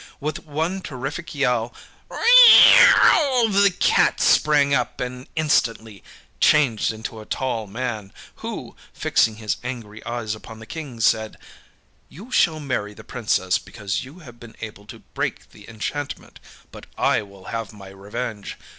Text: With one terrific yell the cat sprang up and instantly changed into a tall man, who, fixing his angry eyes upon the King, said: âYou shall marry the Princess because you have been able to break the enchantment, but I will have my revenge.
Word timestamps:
With 0.19 0.47
one 0.47 0.81
terrific 0.81 1.35
yell 1.35 1.75
the 2.09 3.71
cat 3.79 4.19
sprang 4.19 4.73
up 4.73 4.99
and 4.99 5.27
instantly 5.35 6.03
changed 6.39 6.91
into 6.91 7.19
a 7.19 7.25
tall 7.27 7.67
man, 7.67 8.11
who, 8.37 8.75
fixing 8.93 9.35
his 9.35 9.57
angry 9.63 10.03
eyes 10.03 10.33
upon 10.33 10.57
the 10.57 10.65
King, 10.65 10.99
said: 11.01 11.37
âYou 12.11 12.33
shall 12.33 12.59
marry 12.59 12.95
the 12.95 13.03
Princess 13.03 13.59
because 13.59 14.03
you 14.03 14.21
have 14.25 14.39
been 14.39 14.55
able 14.59 14.87
to 14.87 15.03
break 15.13 15.51
the 15.51 15.69
enchantment, 15.69 16.39
but 16.71 16.87
I 16.97 17.21
will 17.21 17.43
have 17.53 17.71
my 17.71 17.89
revenge. 17.89 18.57